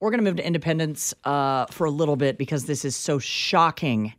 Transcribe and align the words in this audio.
We're 0.00 0.10
going 0.10 0.24
to 0.24 0.30
move 0.30 0.36
to 0.36 0.46
independence 0.46 1.12
uh, 1.24 1.66
for 1.66 1.84
a 1.84 1.90
little 1.90 2.16
bit 2.16 2.38
because 2.38 2.64
this 2.64 2.86
is 2.86 2.96
so 2.96 3.18
shocking. 3.18 4.14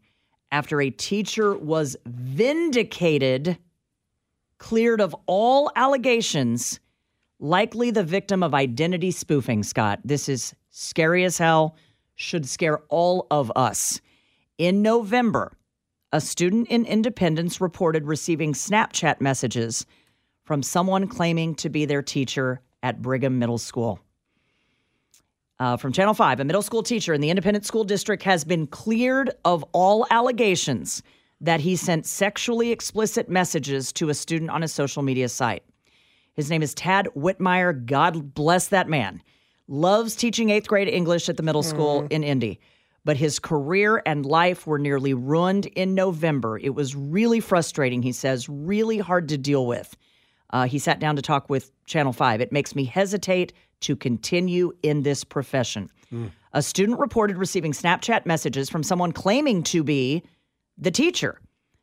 After 0.51 0.79
a 0.79 0.91
teacher 0.91 1.57
was 1.57 1.97
vindicated, 2.05 3.57
cleared 4.59 5.01
of 5.01 5.15
all 5.25 5.71
allegations, 5.75 6.79
likely 7.39 7.89
the 7.89 8.03
victim 8.03 8.43
of 8.43 8.53
identity 8.53 9.09
spoofing, 9.09 9.63
Scott. 9.63 9.99
This 10.05 10.29
is 10.29 10.53
scary 10.69 11.23
as 11.23 11.39
hell, 11.39 11.75
should 12.13 12.47
scare 12.47 12.79
all 12.89 13.25
of 13.31 13.51
us. 13.55 14.01
In 14.59 14.83
November, 14.83 15.51
a 16.11 16.21
student 16.21 16.67
in 16.67 16.85
Independence 16.85 17.59
reported 17.59 18.05
receiving 18.05 18.53
Snapchat 18.53 19.19
messages 19.19 19.87
from 20.43 20.61
someone 20.61 21.07
claiming 21.07 21.55
to 21.55 21.69
be 21.69 21.85
their 21.85 22.03
teacher 22.03 22.61
at 22.83 23.01
Bingham 23.01 23.39
Middle 23.39 23.57
School 23.57 23.99
uh, 25.61 25.77
from 25.77 25.93
Channel 25.93 26.15
5. 26.15 26.39
A 26.39 26.43
middle 26.43 26.63
school 26.63 26.81
teacher 26.81 27.13
in 27.13 27.21
the 27.21 27.29
independent 27.29 27.67
school 27.67 27.83
district 27.83 28.23
has 28.23 28.43
been 28.43 28.65
cleared 28.65 29.29
of 29.45 29.63
all 29.73 30.07
allegations 30.09 31.03
that 31.39 31.59
he 31.59 31.75
sent 31.75 32.07
sexually 32.07 32.71
explicit 32.71 33.29
messages 33.29 33.93
to 33.93 34.09
a 34.09 34.13
student 34.15 34.49
on 34.49 34.63
a 34.63 34.67
social 34.67 35.03
media 35.03 35.29
site. 35.29 35.63
His 36.33 36.49
name 36.49 36.63
is 36.63 36.73
Tad 36.73 37.09
Whitmire. 37.15 37.85
God 37.85 38.33
bless 38.33 38.69
that 38.69 38.89
man. 38.89 39.21
Loves 39.67 40.15
teaching 40.15 40.49
eighth 40.49 40.67
grade 40.67 40.87
English 40.87 41.29
at 41.29 41.37
the 41.37 41.43
middle 41.43 41.63
school 41.63 42.03
mm. 42.03 42.11
in 42.11 42.23
Indy. 42.23 42.59
But 43.05 43.17
his 43.17 43.37
career 43.37 44.01
and 44.03 44.25
life 44.25 44.65
were 44.65 44.79
nearly 44.79 45.13
ruined 45.13 45.67
in 45.67 45.93
November. 45.93 46.57
It 46.57 46.73
was 46.73 46.95
really 46.95 47.39
frustrating, 47.39 48.01
he 48.01 48.11
says, 48.11 48.49
really 48.49 48.97
hard 48.97 49.29
to 49.29 49.37
deal 49.37 49.67
with. 49.67 49.95
Uh, 50.49 50.65
he 50.65 50.79
sat 50.79 50.99
down 50.99 51.15
to 51.17 51.21
talk 51.21 51.49
with 51.49 51.71
Channel 51.85 52.13
5. 52.13 52.41
It 52.41 52.51
makes 52.51 52.75
me 52.75 52.85
hesitate 52.85 53.53
to 53.81 53.95
continue 53.95 54.71
in 54.83 55.03
this 55.03 55.23
profession. 55.23 55.89
Mm. 56.11 56.31
A 56.53 56.61
student 56.61 56.99
reported 56.99 57.37
receiving 57.37 57.71
Snapchat 57.71 58.25
messages 58.25 58.69
from 58.69 58.83
someone 58.83 59.11
claiming 59.11 59.63
to 59.63 59.83
be 59.83 60.23
the 60.77 60.91
teacher. 60.91 61.39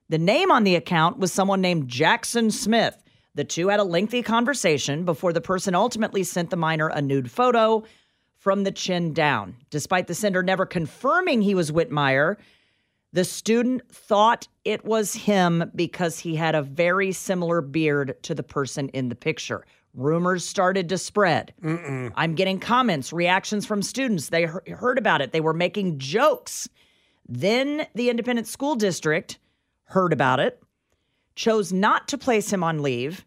The 0.08 0.19
name 0.19 0.50
on 0.50 0.64
the 0.64 0.75
account 0.75 1.19
was 1.19 1.32
someone 1.32 1.60
named 1.60 1.88
Jackson 1.88 2.50
Smith. 2.50 3.03
The 3.34 3.44
two 3.44 3.69
had 3.69 3.81
a 3.81 3.84
lengthy 3.84 4.22
conversation 4.22 5.04
before 5.04 5.32
the 5.32 5.41
person 5.41 5.75
ultimately 5.75 6.25
sent 6.25 6.50
the 6.50 6.56
minor 6.56 6.88
a 6.88 7.00
nude 7.00 7.31
photo 7.31 7.84
from 8.37 8.64
the 8.64 8.72
chin 8.72 9.12
down. 9.12 9.56
Despite 9.70 10.06
the 10.06 10.14
sender 10.14 10.42
never 10.42 10.66
confirming 10.66 11.42
he 11.42 11.54
was 11.54 11.70
Whitmire, 11.70 12.37
the 13.12 13.25
student 13.25 13.82
thought 13.91 14.48
it 14.64 14.84
was 14.84 15.14
him 15.14 15.70
because 15.75 16.19
he 16.19 16.37
had 16.37 16.54
a 16.54 16.62
very 16.62 17.12
similar 17.12 17.60
beard 17.60 18.16
to 18.22 18.34
the 18.34 18.42
person 18.42 18.88
in 18.91 19.08
the 19.08 19.14
picture. 19.14 19.64
Rumors 19.94 20.44
started 20.47 20.88
to 20.91 20.99
spread. 20.99 21.53
Mm-mm. 21.62 22.12
I'm 22.15 22.34
getting 22.34 22.60
comments, 22.60 23.12
reactions 23.12 23.66
from 23.66 23.82
students. 23.82 24.28
They 24.28 24.47
he- 24.47 24.72
heard 24.72 24.99
about 24.99 25.21
it. 25.21 25.32
They 25.32 25.41
were 25.41 25.54
making 25.54 25.99
jokes. 25.99 26.69
Then 27.28 27.87
the 27.94 28.10
independent 28.10 28.47
school 28.47 28.75
district 28.75 29.38
heard 29.84 30.12
about 30.12 30.41
it, 30.41 30.62
chose 31.34 31.72
not 31.72 32.09
to 32.09 32.19
place 32.19 32.53
him 32.53 32.62
on 32.62 32.82
leave, 32.82 33.25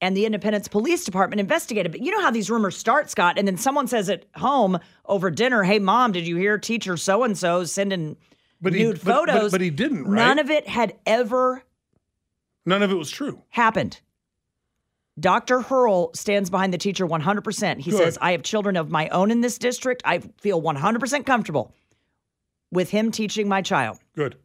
and 0.00 0.16
the 0.16 0.26
Independence 0.26 0.68
Police 0.68 1.04
Department 1.04 1.40
investigated. 1.40 1.92
But 1.92 2.02
you 2.02 2.10
know 2.10 2.20
how 2.20 2.30
these 2.30 2.50
rumors 2.50 2.76
start, 2.76 3.10
Scott, 3.10 3.38
and 3.38 3.46
then 3.48 3.56
someone 3.56 3.86
says 3.86 4.10
at 4.10 4.26
home 4.34 4.78
over 5.06 5.30
dinner, 5.30 5.62
"Hey, 5.62 5.78
mom, 5.78 6.12
did 6.12 6.26
you 6.26 6.36
hear 6.36 6.58
teacher 6.58 6.96
so 6.96 7.24
and 7.24 7.36
so 7.36 7.64
sending 7.64 8.16
but 8.60 8.72
nude 8.72 8.98
he, 8.98 9.02
photos?" 9.02 9.34
But, 9.34 9.42
but, 9.42 9.50
but 9.52 9.60
he 9.60 9.70
didn't. 9.70 10.04
Right? 10.04 10.16
None 10.26 10.38
of 10.38 10.50
it 10.50 10.68
had 10.68 10.94
ever. 11.06 11.62
None 12.66 12.82
of 12.82 12.90
it 12.90 12.96
was 12.96 13.10
true. 13.10 13.42
Happened. 13.48 14.00
Dr. 15.18 15.60
Herl 15.60 16.10
stands 16.14 16.50
behind 16.50 16.74
the 16.74 16.78
teacher 16.78 17.06
100%. 17.06 17.78
He 17.78 17.90
Good. 17.90 17.96
says, 17.96 18.18
I 18.20 18.32
have 18.32 18.42
children 18.42 18.76
of 18.76 18.90
my 18.90 19.08
own 19.08 19.30
in 19.30 19.40
this 19.40 19.58
district. 19.58 20.02
I 20.04 20.18
feel 20.38 20.60
100% 20.60 21.24
comfortable 21.24 21.72
with 22.70 22.90
him 22.90 23.10
teaching 23.10 23.48
my 23.48 23.62
child. 23.62 23.98
Good. 24.14 24.36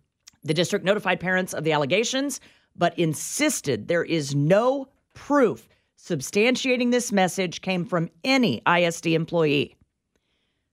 The 0.44 0.54
district 0.54 0.86
notified 0.86 1.20
parents 1.20 1.54
of 1.54 1.64
the 1.64 1.74
allegations, 1.74 2.40
but 2.76 2.98
insisted 2.98 3.88
there 3.88 4.04
is 4.04 4.34
no 4.34 4.88
proof 5.14 5.68
substantiating 5.98 6.92
this 6.92 7.12
message 7.12 7.62
came 7.62 7.86
from 7.86 8.10
any 8.24 8.62
ISD 8.66 9.08
employee. 9.08 9.76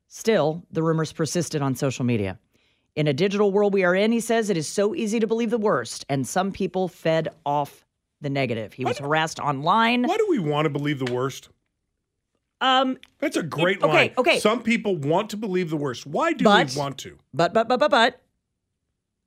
Still, 0.06 0.64
the 0.70 0.82
rumors 0.82 1.12
persisted 1.12 1.60
on 1.60 1.74
social 1.74 2.04
media. 2.04 2.38
In 2.96 3.06
a 3.06 3.12
digital 3.12 3.52
world 3.52 3.74
we 3.74 3.84
are 3.84 3.94
in, 3.94 4.10
he 4.10 4.20
says, 4.20 4.48
it 4.48 4.56
is 4.56 4.66
so 4.66 4.94
easy 4.94 5.20
to 5.20 5.26
believe 5.26 5.50
the 5.50 5.58
worst, 5.58 6.06
and 6.08 6.26
some 6.26 6.50
people 6.50 6.88
fed 6.88 7.28
off 7.44 7.84
the 8.20 8.30
negative. 8.30 8.72
He 8.72 8.84
was 8.84 8.98
harassed 8.98 9.38
online. 9.38 10.04
Why 10.04 10.16
do 10.16 10.26
we 10.28 10.38
want 10.38 10.66
to 10.66 10.70
believe 10.70 10.98
the 10.98 11.12
worst? 11.12 11.48
Um, 12.60 12.98
That's 13.20 13.36
a 13.36 13.42
great 13.42 13.82
okay, 13.82 13.92
line. 13.92 14.12
Okay, 14.18 14.40
Some 14.40 14.62
people 14.62 14.96
want 14.96 15.30
to 15.30 15.36
believe 15.36 15.70
the 15.70 15.76
worst. 15.76 16.06
Why 16.06 16.32
do 16.32 16.44
but, 16.44 16.72
we 16.74 16.78
want 16.78 16.98
to? 16.98 17.18
But, 17.32 17.54
but, 17.54 17.68
but, 17.68 17.78
but, 17.78 17.90
but, 17.90 18.20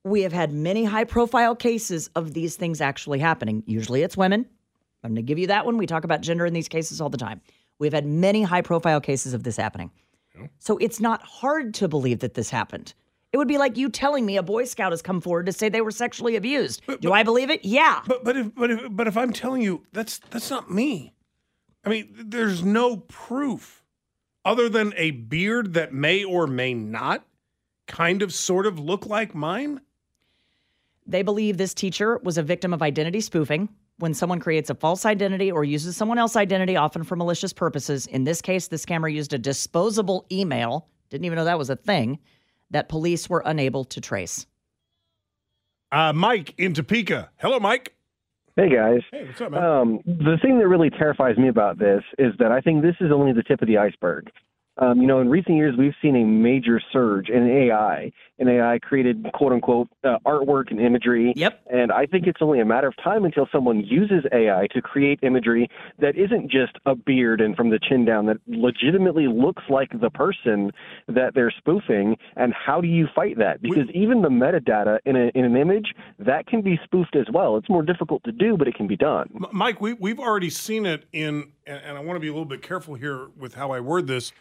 we 0.04 0.22
have 0.24 0.34
had 0.34 0.52
many 0.52 0.84
high 0.84 1.04
profile 1.04 1.56
cases 1.56 2.10
of 2.16 2.34
these 2.34 2.56
things 2.56 2.82
actually 2.82 3.20
happening. 3.20 3.64
Usually 3.66 4.02
it's 4.02 4.18
women. 4.18 4.46
I'm 5.04 5.12
going 5.12 5.16
to 5.16 5.22
give 5.22 5.40
you 5.40 5.48
that 5.48 5.66
one. 5.66 5.78
We 5.78 5.88
talk 5.88 6.04
about 6.04 6.22
gender 6.22 6.46
in 6.46 6.54
these 6.54 6.68
cases 6.68 7.00
all 7.00 7.10
the 7.10 7.18
time. 7.18 7.42
We've 7.80 7.94
had 7.94 8.06
many 8.06 8.44
high 8.44 8.62
profile 8.62 9.02
cases 9.02 9.34
of 9.34 9.44
this 9.44 9.58
happening. 9.58 9.92
Yeah. 10.36 10.48
So 10.60 10.78
it's 10.78 11.00
not 11.00 11.22
hard 11.24 11.74
to 11.76 11.88
believe 11.88 12.20
that 12.20 12.34
this 12.34 12.50
happened. 12.50 12.94
It 13.34 13.38
would 13.38 13.48
be 13.48 13.58
like 13.58 13.78
you 13.78 13.90
telling 13.90 14.26
me 14.26 14.36
a 14.38 14.44
Boy 14.44 14.66
Scout 14.66 14.92
has 14.92 15.02
come 15.02 15.22
forward 15.22 15.46
to 15.46 15.54
say 15.54 15.70
they 15.70 15.82
were 15.82 15.92
sexually 15.92 16.36
abused. 16.36 16.82
But, 16.86 17.02
Do 17.02 17.10
but, 17.10 17.16
I 17.16 17.24
believe 17.24 17.50
it? 17.50 17.64
Yeah. 17.64 18.02
But 18.06 18.24
but 18.24 18.38
if 18.38 18.56
but 18.56 18.72
if 18.72 18.82
but 18.92 19.08
if 19.08 19.16
I'm 19.16 19.32
telling 19.32 19.62
you 19.62 19.84
that's 19.94 20.20
that's 20.30 20.50
not 20.50 20.70
me. 20.70 21.14
I 21.86 21.90
mean, 21.90 22.14
there's 22.14 22.64
no 22.64 22.98
proof 22.98 23.84
other 24.46 24.70
than 24.70 24.94
a 24.98 25.12
beard 25.12 25.74
that 25.74 25.94
may 25.94 26.24
or 26.24 26.46
may 26.46 26.74
not 26.74 27.26
kind 27.88 28.22
of 28.22 28.34
sort 28.34 28.66
of 28.68 28.80
look 28.80 29.06
like 29.06 29.34
mine. 29.34 29.82
They 31.08 31.24
believe 31.24 31.58
this 31.58 31.74
teacher 31.74 32.20
was 32.24 32.38
a 32.38 32.44
victim 32.44 32.74
of 32.74 32.82
identity 32.82 33.22
spoofing 33.22 33.70
when 33.98 34.14
someone 34.14 34.40
creates 34.40 34.70
a 34.70 34.76
false 34.76 35.06
identity 35.06 35.52
or 35.52 35.64
uses 35.64 35.98
someone 35.98 36.18
else's 36.18 36.38
identity, 36.38 36.76
often 36.76 37.04
for 37.04 37.16
malicious 37.16 37.54
purposes. 37.54 38.08
In 38.08 38.24
this 38.24 38.42
case, 38.42 38.68
the 38.68 38.76
scammer 38.76 39.12
used 39.12 39.34
a 39.34 39.38
disposable 39.38 40.26
email. 40.32 40.88
Didn't 41.10 41.26
even 41.26 41.36
know 41.36 41.46
that 41.46 41.58
was 41.58 41.70
a 41.70 41.76
thing 41.76 42.20
that 42.72 42.90
police 42.90 43.30
were 43.30 43.44
unable 43.46 43.86
to 43.86 44.02
trace. 44.02 44.46
Uh, 45.92 46.14
Mike 46.14 46.54
in 46.58 46.74
Topeka. 46.74 47.30
Hello, 47.38 47.60
Mike. 47.60 47.96
Hey 48.56 48.70
guys. 48.70 49.02
Hey, 49.12 49.26
what's 49.26 49.40
up, 49.40 49.52
man? 49.52 49.64
Um, 49.64 50.00
the 50.06 50.38
thing 50.42 50.60
that 50.60 50.68
really 50.68 50.90
terrifies 50.90 51.38
me 51.38 51.48
about 51.48 51.80
this 51.80 52.04
is 52.18 52.34
that 52.40 52.52
I 52.52 52.60
think 52.60 52.82
this 52.82 52.96
is 53.00 53.12
only 53.12 53.32
the 53.34 53.44
tip 53.44 53.62
of 53.62 53.68
the 53.68 53.78
iceberg. 53.78 54.30
Um, 54.78 55.02
you 55.02 55.08
know, 55.08 55.20
in 55.20 55.30
recent 55.30 55.58
years, 55.58 55.76
we've 55.78 55.94
seen 56.02 56.16
a 56.16 56.24
major 56.24 56.82
surge 56.94 57.30
in 57.30 57.48
AI, 57.48 58.12
and 58.40 58.50
AI 58.50 58.80
created 58.80 59.26
quote 59.34 59.52
unquote 59.52 59.90
uh, 60.04 60.18
artwork 60.26 60.72
and 60.72 60.80
imagery. 60.80 61.34
Yep. 61.36 61.62
And 61.72 61.92
I 61.92 62.06
think 62.06 62.26
it's 62.26 62.42
only 62.42 62.62
a 62.62 62.66
matter 62.66 62.88
of 62.88 62.96
time 63.04 63.26
until 63.26 63.48
someone 63.52 63.84
uses 63.84 64.24
AI 64.32 64.68
to 64.72 64.82
create 64.82 65.20
imagery 65.24 65.70
that 66.00 66.16
isn't 66.18 66.50
just 66.50 66.78
a 66.86 66.96
beard 66.96 67.42
and 67.42 67.56
from 67.56 67.70
the 67.70 67.80
chin 67.80 68.06
down, 68.06 68.28
that 68.28 68.38
legitimately 68.48 69.28
looks 69.28 69.64
like 69.70 69.90
the 70.00 70.10
person 70.10 70.72
that 71.08 71.36
they're 71.36 71.54
spoofing. 71.56 72.16
And 72.38 72.54
how 72.54 72.80
do 72.80 72.88
you 72.88 73.08
fight 73.14 73.38
that? 73.40 73.62
Because 73.62 73.88
we, 73.94 74.02
even 74.02 74.22
the 74.22 74.30
metadata 74.30 75.00
in, 75.06 75.18
a, 75.18 75.32
in 75.36 75.44
an 75.44 75.58
image, 75.58 75.94
that 76.18 76.48
can 76.48 76.62
be 76.62 76.80
spoofed 76.86 77.18
as 77.18 77.28
well. 77.34 77.58
It's 77.58 77.70
more 77.70 77.84
difficult 77.84 78.24
to 78.24 78.32
do, 78.32 78.56
but 78.56 78.70
it 78.70 78.76
can 78.76 78.88
be 78.88 78.98
done. 78.98 79.30
Mike, 79.52 79.82
we, 79.82 79.94
we've 79.94 80.20
already 80.20 80.50
seen 80.50 80.86
it 80.86 81.06
in, 81.12 81.52
and 81.68 81.98
I 81.98 82.00
want 82.00 82.16
to 82.16 82.22
be 82.22 82.30
a 82.30 82.32
little 82.32 82.46
bit 82.46 82.62
careful 82.62 82.96
here 82.96 83.28
with 83.38 83.56
how 83.56 83.72
I 83.72 83.82
word 83.82 84.08
this 84.08 84.32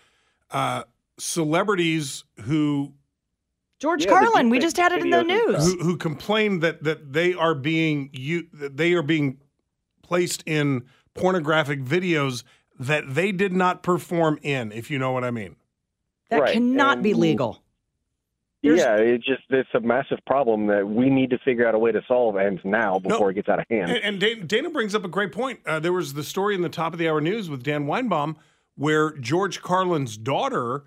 uh, 0.51 0.85
celebrities 1.19 2.25
who 2.43 2.93
George 3.79 4.05
yeah, 4.05 4.11
Carlin, 4.11 4.51
we 4.51 4.59
just 4.59 4.77
had 4.77 4.93
it 4.93 5.01
in 5.01 5.11
the 5.11 5.23
news. 5.23 5.73
Who, 5.73 5.79
who 5.83 5.97
complained 5.97 6.63
that 6.63 6.85
that 6.85 7.13
they 7.13 7.33
are 7.35 7.55
being 7.55 8.11
you 8.13 8.47
that 8.53 8.77
they 8.77 8.93
are 8.93 9.03
being 9.03 9.39
placed 10.03 10.43
in 10.47 10.85
pornographic 11.15 11.83
videos 11.83 12.45
that 12.79 13.15
they 13.15 13.33
did 13.33 13.53
not 13.53 13.83
perform 13.83 14.39
in, 14.43 14.73
if 14.73 14.91
you 14.91 14.99
know 14.99 15.13
what 15.13 15.25
I 15.25 15.31
mean. 15.31 15.57
That 16.31 16.43
right. 16.43 16.53
cannot 16.53 16.95
and, 16.95 17.03
be 17.03 17.15
legal. 17.15 17.63
There's, 18.63 18.81
yeah, 18.81 18.97
it's 18.97 19.25
just 19.25 19.43
it's 19.49 19.71
a 19.73 19.81
massive 19.81 20.19
problem 20.27 20.67
that 20.67 20.87
we 20.87 21.09
need 21.09 21.31
to 21.31 21.39
figure 21.39 21.67
out 21.67 21.75
a 21.75 21.79
way 21.79 21.93
to 21.93 22.03
solve, 22.07 22.37
and 22.37 22.63
now 22.63 22.99
before 22.99 23.19
no, 23.21 23.29
it 23.29 23.35
gets 23.35 23.49
out 23.49 23.61
of 23.61 23.65
hand. 23.71 23.91
And, 23.91 24.23
and 24.23 24.49
Dana 24.49 24.69
brings 24.69 24.95
up 24.95 25.05
a 25.05 25.09
great 25.09 25.33
point. 25.33 25.61
Uh, 25.65 25.81
there 25.81 25.95
was 25.95 26.13
the 26.13 26.23
story 26.23 26.55
in 26.55 26.61
the 26.61 26.69
top 26.69 26.93
of 26.93 26.99
the 26.99 27.09
hour 27.09 27.23
news 27.23 27.49
with 27.49 27.63
Dan 27.63 27.87
Weinbaum 27.87 28.37
where 28.81 29.11
George 29.19 29.61
Carlin's 29.61 30.17
daughter 30.17 30.85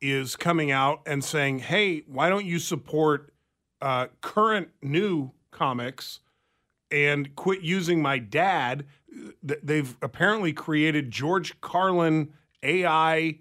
is 0.00 0.34
coming 0.34 0.72
out 0.72 1.00
and 1.06 1.22
saying, 1.22 1.60
"Hey, 1.60 2.02
why 2.08 2.28
don't 2.28 2.44
you 2.44 2.58
support 2.58 3.32
uh, 3.80 4.08
current 4.20 4.70
new 4.82 5.30
comics 5.52 6.18
and 6.90 7.36
quit 7.36 7.62
using 7.62 8.02
my 8.02 8.18
dad?" 8.18 8.84
They've 9.44 9.96
apparently 10.02 10.52
created 10.52 11.12
George 11.12 11.60
Carlin 11.60 12.32
AI 12.64 13.38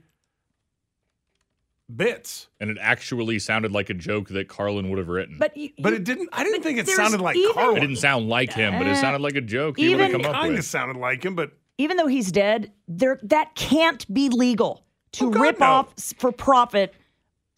bits, 1.93 2.47
and 2.59 2.69
it 2.69 2.77
actually 2.79 3.39
sounded 3.39 3.71
like 3.71 3.89
a 3.89 3.95
joke 3.95 4.29
that 4.29 4.47
Carlin 4.47 4.91
would 4.91 4.99
have 4.99 5.09
written. 5.09 5.37
But 5.39 5.57
you, 5.57 5.71
but 5.79 5.93
it 5.93 6.03
didn't. 6.03 6.29
I 6.31 6.43
didn't 6.43 6.61
think 6.61 6.77
it 6.77 6.87
sounded 6.87 7.21
like 7.21 7.37
even, 7.37 7.53
Carlin. 7.53 7.77
It 7.77 7.79
didn't 7.79 7.95
sound 7.95 8.29
like 8.29 8.53
him, 8.53 8.77
but 8.77 8.85
it 8.85 8.97
sounded 8.97 9.23
like 9.23 9.35
a 9.35 9.41
joke. 9.41 9.79
He 9.79 9.89
would 9.89 9.99
have 9.99 10.11
come 10.11 10.21
up 10.21 10.27
even 10.27 10.41
kind 10.41 10.57
of 10.59 10.63
sounded 10.63 10.97
like 10.97 11.25
him, 11.25 11.33
but 11.33 11.53
even 11.77 11.97
though 11.97 12.07
he's 12.07 12.31
dead, 12.31 12.71
there 12.87 13.19
that 13.23 13.55
can't 13.55 14.11
be 14.13 14.29
legal 14.29 14.83
to 15.13 15.27
oh, 15.27 15.39
rip 15.39 15.59
no. 15.59 15.65
off 15.65 15.93
for 16.17 16.31
profit 16.31 16.93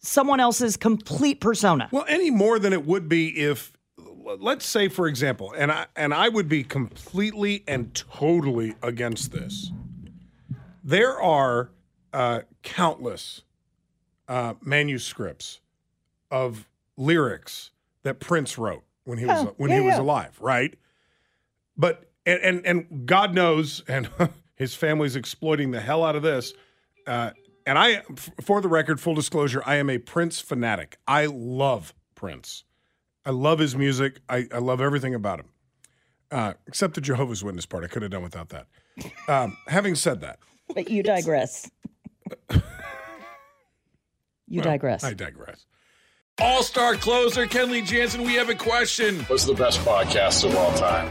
someone 0.00 0.40
else's 0.40 0.76
complete 0.76 1.40
persona. 1.40 1.88
Well, 1.90 2.04
any 2.08 2.30
more 2.30 2.58
than 2.58 2.72
it 2.72 2.86
would 2.86 3.08
be 3.08 3.38
if 3.40 3.72
let's 4.38 4.66
say 4.66 4.88
for 4.88 5.06
example, 5.06 5.52
and 5.56 5.72
I 5.72 5.86
and 5.96 6.12
I 6.12 6.28
would 6.28 6.48
be 6.48 6.64
completely 6.64 7.64
and 7.66 7.94
totally 7.94 8.74
against 8.82 9.32
this. 9.32 9.70
There 10.82 11.20
are 11.20 11.70
uh, 12.12 12.40
countless 12.62 13.42
uh, 14.26 14.54
manuscripts 14.62 15.60
of 16.30 16.68
lyrics 16.96 17.70
that 18.02 18.20
Prince 18.20 18.58
wrote 18.58 18.84
when 19.04 19.18
he 19.18 19.26
was 19.26 19.46
oh, 19.46 19.54
when 19.56 19.70
yeah, 19.70 19.80
he 19.80 19.86
was 19.86 19.94
yeah. 19.96 20.02
alive, 20.02 20.36
right? 20.40 20.74
But 21.76 22.07
and 22.26 22.40
and, 22.42 22.66
and 22.66 23.06
God 23.06 23.34
knows, 23.34 23.82
and 23.88 24.08
his 24.56 24.74
family's 24.74 25.16
exploiting 25.16 25.70
the 25.70 25.80
hell 25.80 26.04
out 26.04 26.16
of 26.16 26.22
this. 26.22 26.52
Uh, 27.06 27.30
and 27.66 27.78
I, 27.78 28.02
for 28.40 28.60
the 28.60 28.68
record, 28.68 28.98
full 28.98 29.14
disclosure, 29.14 29.62
I 29.66 29.76
am 29.76 29.90
a 29.90 29.98
Prince 29.98 30.40
fanatic. 30.40 30.98
I 31.06 31.26
love 31.26 31.92
Prince. 32.14 32.64
I 33.26 33.30
love 33.30 33.58
his 33.58 33.76
music. 33.76 34.20
I, 34.28 34.46
I 34.52 34.58
love 34.58 34.80
everything 34.80 35.14
about 35.14 35.40
him, 35.40 35.46
uh, 36.30 36.54
except 36.66 36.94
the 36.94 37.02
Jehovah's 37.02 37.44
Witness 37.44 37.66
part. 37.66 37.84
I 37.84 37.88
could 37.88 38.00
have 38.00 38.10
done 38.10 38.22
without 38.22 38.48
that. 38.48 38.66
Um, 39.28 39.56
having 39.66 39.94
said 39.94 40.22
that, 40.22 40.38
but 40.74 40.90
you 40.90 41.02
digress. 41.02 41.70
you 42.50 42.60
well, 44.50 44.64
digress. 44.64 45.04
I 45.04 45.12
digress. 45.12 45.66
All 46.40 46.62
star 46.62 46.94
closer 46.94 47.46
Kenley 47.46 47.84
Jansen, 47.84 48.22
we 48.22 48.34
have 48.34 48.48
a 48.48 48.54
question. 48.54 49.20
What's 49.24 49.44
the 49.44 49.54
best 49.54 49.80
podcast 49.80 50.44
of 50.48 50.56
all 50.56 50.72
time? 50.74 51.10